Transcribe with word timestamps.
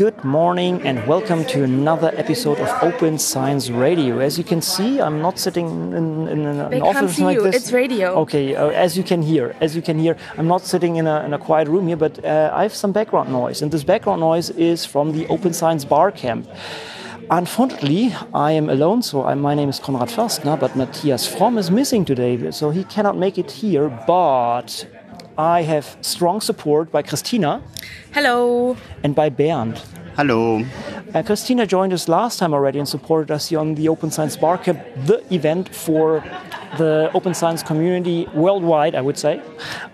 Good 0.00 0.24
morning 0.24 0.80
and 0.86 1.06
welcome 1.06 1.44
to 1.52 1.62
another 1.62 2.10
episode 2.16 2.58
of 2.58 2.70
Open 2.82 3.18
Science 3.18 3.68
Radio. 3.68 4.20
As 4.20 4.38
you 4.38 4.44
can 4.44 4.62
see, 4.62 4.98
I'm 4.98 5.20
not 5.20 5.38
sitting 5.38 5.68
in, 5.92 6.26
in 6.26 6.46
an, 6.46 6.70
they 6.70 6.80
office 6.80 7.18
like 7.18 7.36
you. 7.36 7.42
this. 7.42 7.56
It's 7.56 7.70
radio. 7.70 8.14
Okay, 8.20 8.56
uh, 8.56 8.68
as 8.68 8.96
you 8.96 9.02
can 9.02 9.20
hear, 9.20 9.54
as 9.60 9.76
you 9.76 9.82
can 9.82 9.98
hear, 9.98 10.16
I'm 10.38 10.48
not 10.48 10.62
sitting 10.62 10.96
in 10.96 11.06
a, 11.06 11.22
in 11.26 11.34
a 11.34 11.38
quiet 11.38 11.68
room 11.68 11.86
here, 11.86 11.98
but 11.98 12.24
uh, 12.24 12.50
I 12.54 12.62
have 12.62 12.74
some 12.74 12.92
background 12.92 13.30
noise, 13.30 13.60
and 13.60 13.70
this 13.70 13.84
background 13.84 14.22
noise 14.22 14.48
is 14.48 14.86
from 14.86 15.12
the 15.12 15.26
Open 15.26 15.52
Science 15.52 15.84
Bar 15.84 16.12
Camp. 16.12 16.48
Unfortunately, 17.30 18.14
I 18.32 18.52
am 18.52 18.70
alone, 18.70 19.02
so 19.02 19.24
I, 19.26 19.34
my 19.34 19.54
name 19.54 19.68
is 19.68 19.78
Konrad 19.78 20.08
Förstner, 20.08 20.58
but 20.58 20.74
Matthias 20.76 21.26
Fromm 21.28 21.58
is 21.58 21.70
missing 21.70 22.06
today, 22.06 22.50
so 22.52 22.70
he 22.70 22.84
cannot 22.84 23.18
make 23.18 23.36
it 23.36 23.50
here. 23.50 23.90
But 24.06 24.86
I 25.38 25.62
have 25.62 25.96
strong 26.00 26.40
support 26.40 26.90
by 26.90 27.02
Christina. 27.02 27.62
Hello. 28.12 28.76
And 29.02 29.14
by 29.14 29.30
Bernd. 29.30 29.82
Hello. 30.16 30.64
Uh, 31.14 31.22
Christina 31.22 31.66
joined 31.66 31.92
us 31.92 32.08
last 32.08 32.38
time 32.38 32.52
already 32.52 32.78
and 32.78 32.88
supported 32.88 33.30
us 33.30 33.48
here 33.48 33.58
on 33.58 33.74
the 33.74 33.88
Open 33.88 34.10
Science 34.10 34.36
Barcamp, 34.36 34.80
the 35.06 35.22
event 35.34 35.74
for 35.74 36.22
the 36.78 37.10
open 37.14 37.34
science 37.34 37.62
community 37.62 38.28
worldwide, 38.34 38.94
I 38.94 39.00
would 39.00 39.18
say, 39.18 39.42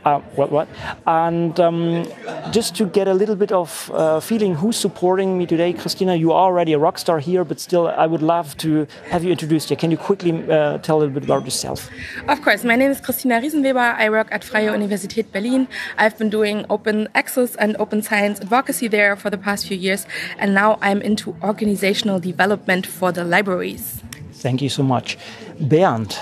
uh, 0.05 0.21
worldwide. 0.37 0.69
And 1.07 1.59
um, 1.61 2.07
just 2.51 2.75
to 2.77 2.87
get 2.87 3.09
a 3.09 3.15
little 3.15 3.37
bit 3.37 3.53
of 3.53 3.91
uh, 3.95 4.21
feeling 4.21 4.55
who's 4.55 4.77
supporting 4.77 5.39
me 5.39 5.47
today, 5.47 5.73
Christina, 5.73 6.15
you 6.15 6.33
are 6.33 6.45
already 6.45 6.73
a 6.73 6.79
rock 6.79 6.99
star 6.99 7.19
here, 7.19 7.45
but 7.45 7.61
still, 7.61 7.89
I 7.89 8.07
would 8.07 8.23
love 8.23 8.57
to 8.59 8.87
have 9.11 9.25
you 9.25 9.31
introduced 9.31 9.69
here. 9.69 9.77
Can 9.77 9.91
you 9.91 9.97
quickly 9.97 10.33
uh, 10.51 10.79
tell 10.79 10.97
a 10.97 11.01
little 11.01 11.15
bit 11.15 11.25
about 11.25 11.45
yourself? 11.45 11.89
Of 12.29 12.43
course. 12.43 12.65
My 12.65 12.77
name 12.77 12.91
is 12.91 13.01
Christina 13.01 13.41
Riesenweber. 13.41 13.95
I 13.97 14.11
work 14.11 14.29
at 14.31 14.45
Freie 14.45 14.71
Universität 14.71 15.33
Berlin. 15.33 15.69
I've 15.99 16.19
been 16.19 16.31
doing 16.31 16.65
open 16.71 17.09
access 17.15 17.55
and 17.57 17.77
open 17.79 18.03
science 18.03 18.41
advocacy 18.41 18.89
there 18.89 19.17
for 19.17 19.31
the 19.31 19.39
past 19.39 19.67
few 19.67 19.77
years, 19.77 20.07
and 20.39 20.55
now 20.55 20.79
I'm 20.83 21.01
into 21.03 21.35
organizational 21.43 22.21
development 22.21 22.87
for 22.87 23.13
the 23.13 23.25
libraries. 23.25 24.03
Thank 24.33 24.63
you 24.63 24.69
so 24.69 24.83
much. 24.83 25.19
Bernd, 25.61 26.19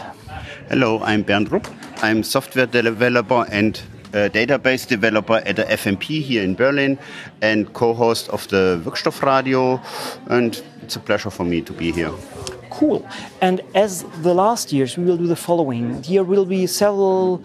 Hello, 0.69 1.01
I'm 1.03 1.23
Bernd 1.23 1.53
Rupp. 1.53 1.67
I'm 2.05 2.23
software 2.23 2.67
developer 2.67 3.47
and 3.51 3.81
uh, 4.13 4.29
database 4.29 4.87
developer 4.87 5.41
at 5.47 5.57
the 5.57 5.65
FMP 5.65 6.21
here 6.21 6.45
in 6.45 6.55
Berlin 6.55 6.99
and 7.41 7.73
co-host 7.73 8.29
of 8.29 8.47
the 8.49 8.83
Wirkstoffradio 8.85 9.81
and 10.27 10.63
it's 10.83 10.97
a 10.97 11.01
pleasure 11.01 11.31
for 11.31 11.45
me 11.45 11.63
to 11.63 11.73
be 11.73 11.93
here. 11.93 12.13
Cool. 12.69 13.09
And 13.41 13.63
as 13.75 14.03
the 14.21 14.35
last 14.35 14.71
years, 14.71 14.99
we 14.99 15.05
will 15.07 15.17
do 15.17 15.27
the 15.27 15.37
following. 15.49 16.03
Here 16.03 16.23
will 16.23 16.45
be 16.45 16.67
several 16.67 17.43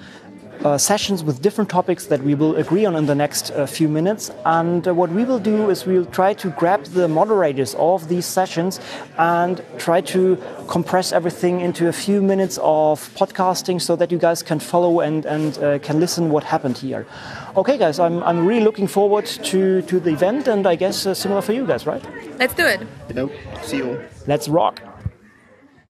uh, 0.65 0.77
sessions 0.77 1.23
with 1.23 1.41
different 1.41 1.69
topics 1.69 2.07
that 2.07 2.21
we 2.23 2.35
will 2.35 2.55
agree 2.55 2.85
on 2.85 2.95
in 2.95 3.05
the 3.05 3.15
next 3.15 3.51
uh, 3.51 3.65
few 3.65 3.87
minutes. 3.87 4.31
And 4.45 4.87
uh, 4.87 4.93
what 4.93 5.09
we 5.11 5.23
will 5.23 5.39
do 5.39 5.69
is 5.69 5.85
we'll 5.85 6.05
try 6.05 6.33
to 6.35 6.49
grab 6.51 6.83
the 6.85 7.07
moderators 7.07 7.75
of 7.75 8.09
these 8.09 8.25
sessions 8.25 8.79
and 9.17 9.63
try 9.77 10.01
to 10.01 10.37
compress 10.67 11.11
everything 11.11 11.61
into 11.61 11.87
a 11.87 11.93
few 11.93 12.21
minutes 12.21 12.59
of 12.61 13.09
podcasting 13.15 13.81
so 13.81 13.95
that 13.95 14.11
you 14.11 14.17
guys 14.17 14.43
can 14.43 14.59
follow 14.59 14.99
and, 14.99 15.25
and 15.25 15.57
uh, 15.59 15.79
can 15.79 15.99
listen 15.99 16.29
what 16.29 16.43
happened 16.43 16.77
here. 16.77 17.05
Okay, 17.55 17.77
guys, 17.77 17.99
I'm, 17.99 18.21
I'm 18.23 18.45
really 18.45 18.63
looking 18.63 18.87
forward 18.87 19.25
to, 19.25 19.81
to 19.83 19.99
the 19.99 20.11
event 20.11 20.47
and 20.47 20.67
I 20.67 20.75
guess 20.75 21.05
uh, 21.05 21.13
similar 21.13 21.41
for 21.41 21.53
you 21.53 21.65
guys, 21.65 21.85
right? 21.85 22.03
Let's 22.37 22.53
do 22.53 22.65
it. 22.65 22.81
Hello. 23.07 23.29
See 23.63 23.77
you. 23.77 24.01
Let's 24.27 24.47
rock. 24.47 24.81